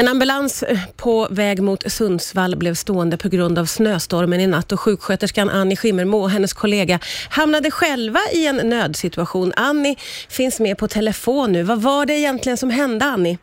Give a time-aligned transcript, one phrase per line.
[0.00, 4.72] En ambulans eh, på väg mot Sundsvall blev stående på grund av snöstormen i natt
[4.72, 6.98] och sjuksköterskan Annie Schimmermo och hennes kollega
[7.30, 9.52] hamnade själva i en nödsituation.
[9.56, 9.96] Annie
[10.30, 11.62] finns med på telefon nu.
[11.62, 13.38] Vad var det egentligen som hände Annie?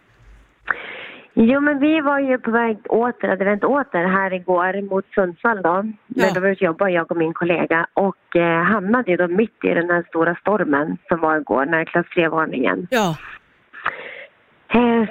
[1.33, 5.61] Jo, men vi var ju på väg åter, hade vänt åter här igår mot Sundsvall
[5.61, 5.93] då.
[6.07, 6.25] Ja.
[6.33, 7.87] Där vi var ute och jobbade, jag och min kollega.
[7.93, 11.85] Och eh, hamnade ju då mitt i den här stora stormen som var igår, när
[11.85, 12.87] klass 3-varningen.
[12.91, 13.15] Ja,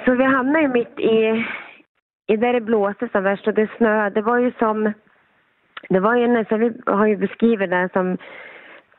[0.05, 1.45] så vi hamnade ju mitt i,
[2.27, 4.09] i där det blåste som värst och det snöade.
[4.09, 4.93] Det var ju som,
[5.89, 8.17] det var ju nästan, vi har ju beskrivit det som,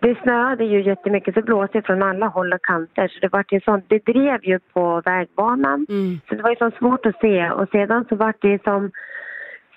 [0.01, 3.09] det snöade ju jättemycket, så blåste från alla håll och kanter.
[3.09, 5.87] Så det var ju sånt, det drev ju på vägbanan.
[5.89, 6.21] Mm.
[6.29, 8.91] Så det var ju så svårt att se och sedan så var det som,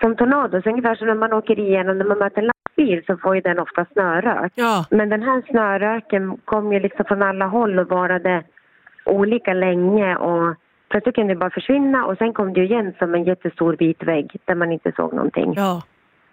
[0.01, 3.35] som tornados, ungefär som när man åker igenom, när man möter en lastbil så får
[3.35, 4.51] ju den ofta snörök.
[4.55, 4.85] ja.
[4.89, 8.43] Men den här snöröken kom ju liksom från alla håll och varade
[9.05, 10.55] olika länge och
[10.89, 14.35] plötsligt kunde det bara försvinna och sen kom det igen som en jättestor vit vägg
[14.45, 15.53] där man inte såg någonting.
[15.57, 15.81] ja.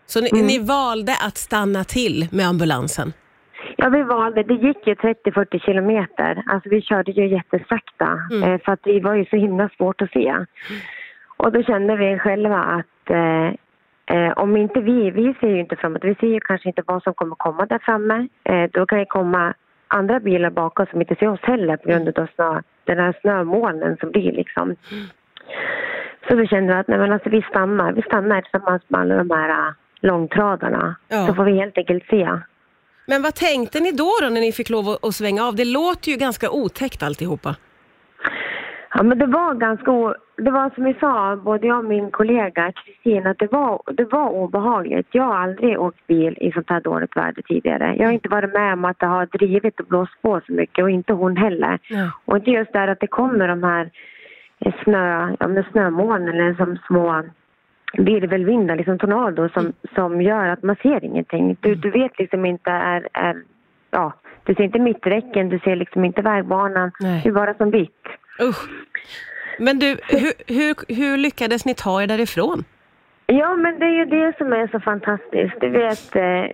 [0.08, 0.46] Så ni, Mm.
[0.46, 3.12] ni valde att stanna till med ambulansen?
[3.76, 6.42] Ja, vi valde, det gick ju 30-40 kilometer.
[6.46, 8.42] Alltså vi körde ju jättesakta Mm.
[8.52, 10.34] eh, för att det var ju så himla svårt att se.
[11.36, 13.46] Och då kände vi själva att eh,
[14.16, 17.02] eh, om inte vi, vi ser ju inte framåt, vi ser ju kanske inte vad
[17.02, 18.28] som kommer komma där framme.
[18.44, 19.54] Eh, då kan det komma
[19.88, 23.96] andra bilar bakom som inte ser oss heller på grund av snö, den här snömolnen
[24.00, 24.76] som blir liksom.
[26.28, 29.30] Så vi kände att nej, men alltså, vi stannar, vi stannar tillsammans med alla de
[29.30, 30.96] här äh, långtradarna.
[31.08, 31.26] Ja.
[31.26, 32.38] Så får vi helt enkelt se.
[33.06, 35.56] Men vad tänkte ni då, då när ni fick lov att, att svänga av?
[35.56, 37.56] Det låter ju ganska otäckt alltihopa.
[38.94, 40.14] Ja, men det var ganska...
[40.38, 44.04] Det var som vi sa, både jag och min kollega Kristin, att det var, det
[44.04, 45.06] var obehagligt.
[45.10, 47.94] Jag har aldrig åkt bil i sånt här dåligt väder tidigare.
[47.98, 50.82] Jag har inte varit med om att det har drivit och blåst på så mycket
[50.82, 51.78] och inte hon heller.
[51.88, 52.10] Ja.
[52.24, 53.90] Och inte just där att det kommer de här
[54.58, 57.22] eh, snö, ja, snömoln eller som små
[57.98, 61.56] virvelvindar, liksom tornado som, som gör att man ser ingenting.
[61.60, 63.42] Du, du vet liksom inte är, är
[63.90, 64.12] ja,
[64.44, 66.90] du ser inte mitträcken, du ser liksom inte vägbanan.
[67.00, 67.20] Nej.
[67.22, 68.06] Det är bara som vitt.
[68.40, 68.68] Usch.
[69.58, 72.64] Men du, hur, hur, hur lyckades ni ta er därifrån?
[73.26, 75.60] Ja, men det är ju det som är så fantastiskt.
[75.60, 76.16] Du vet...
[76.16, 76.22] Eh,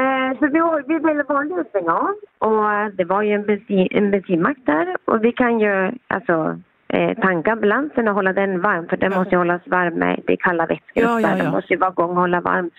[0.00, 4.10] eh, så vi, vi ville valde att av och det var ju en, bensin, en
[4.10, 6.58] bensinmack där och vi kan ju alltså
[6.88, 10.36] eh, tanka ambulansen och hålla den varm för den måste ju hållas varm med det
[10.36, 11.36] kalla vätskor Ja, ja, ja.
[11.36, 12.70] Den måste ju vara igång och hålla varm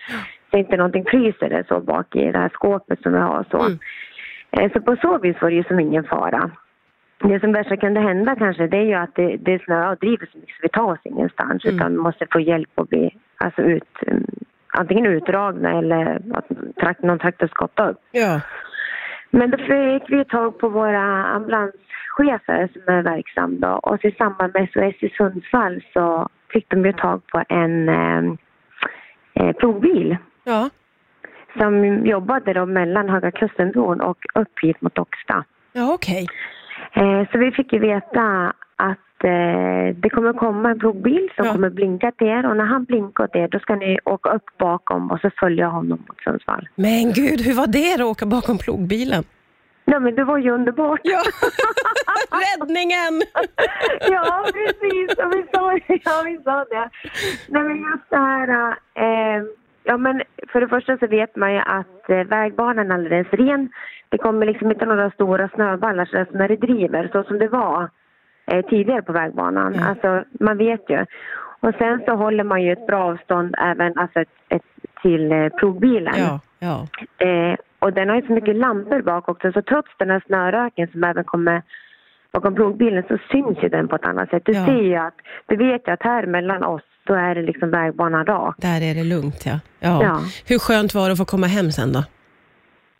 [0.50, 3.60] så inte någonting fryser det så bak i det här skåpet som vi har så.
[3.60, 4.70] Mm.
[4.70, 6.50] Så på så vis var det ju som ingen fara.
[7.18, 10.26] Det som värsta kunde hända kanske det är ju att det, det snöar och driver
[10.32, 11.76] så mycket så vi tar oss ingenstans Mm.
[11.76, 14.24] utan måste få hjälp att bli alltså ut, mm,
[14.78, 16.48] antingen utdragna eller att
[16.80, 17.98] trakt, någon traktor skottar upp.
[18.10, 18.40] Ja.
[19.30, 24.52] Men då fick vi tag på våra ambulanschefer som är verksam då och i samband
[24.54, 28.22] med SOS i Sundsvall så fick de ju tag på en eh,
[29.34, 30.70] eh, plogbil Ja.
[31.58, 35.44] som jobbade då mellan Höga Kustenbron och upp hit mot Docksta.
[35.72, 36.22] Ja, okej.
[36.22, 36.28] Eh,
[37.32, 41.52] så vi fick ju veta att eh, det kommer komma en plogbil som Ja.
[41.52, 44.58] kommer blinka till er och när han blinkar åt er då ska ni åka upp
[44.58, 46.68] bakom och så följa honom mot Sundsvall.
[46.74, 49.24] Men gud, hur var det då att åka bakom plogbilen?
[49.84, 51.00] Ja men det var ju underbart.
[51.02, 51.22] Ja.
[52.44, 53.22] Räddningen!
[54.10, 56.90] ja precis, och vi sa, ja, vi sa det.
[57.48, 58.48] Nej men just det här,
[58.94, 59.42] eh,
[59.84, 63.68] ja men för det första så vet man ju att eh, vägbanan är alldeles ren.
[64.08, 67.88] Det kommer liksom inte några stora snöballar så när det driver så som det var
[68.46, 69.74] eh, tidigare på vägbanan.
[69.76, 69.84] Ja.
[69.88, 71.04] Alltså man vet ju.
[71.60, 74.62] Och sen så håller man ju ett bra avstånd även alltså ett, ett,
[75.02, 76.14] till eh, provbilen.
[76.16, 76.86] Ja, ja.
[77.26, 80.88] Eh, och den har ju så mycket lampor bak också så trots den här snöröken
[80.88, 81.62] som även kommer
[82.32, 84.42] bakom plogbilen så syns ju den på ett annat sätt.
[84.44, 84.66] Du Ja.
[84.66, 85.14] ser ju att,
[85.46, 88.54] du vet ju att här mellan oss då är det liksom vägbanan rak.
[88.58, 89.60] Där är det lugnt ja.
[89.80, 90.02] ja.
[90.02, 90.20] Ja.
[90.46, 92.04] Hur skönt var det att få komma hem sen då?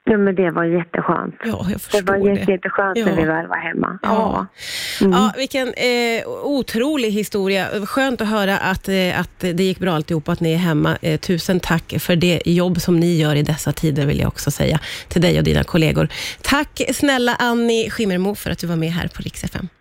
[0.07, 1.35] Ja men det var jätteskönt.
[1.45, 2.41] Ja, jag Det förstår var det.
[2.41, 3.05] jätte, jätteskönt Ja.
[3.07, 3.99] när vi väl var hemma.
[4.03, 4.09] Ja.
[4.11, 5.07] Ja.
[5.07, 5.13] Mm.
[5.19, 7.67] Ja, vilken eh, otrolig historia.
[7.87, 10.97] Skönt att höra att, eh, att det gick bra alltihop, att ni är hemma.
[11.03, 14.51] Eh, tusen tack för det jobb som ni gör i dessa tider, vill jag också
[14.51, 16.09] säga till dig och dina kollegor.
[16.43, 19.69] Tack snälla Annie Schimmermo för att du var med här på Rix FM.